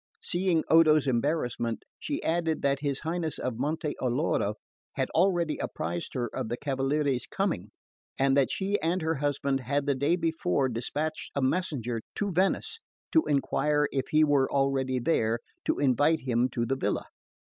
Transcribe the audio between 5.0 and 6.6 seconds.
already apprised her of the